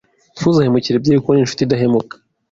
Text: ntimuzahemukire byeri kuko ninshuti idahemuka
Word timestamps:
ntimuzahemukire 0.33 0.97
byeri 1.03 1.19
kuko 1.21 1.31
ninshuti 1.33 1.61
idahemuka 1.63 2.15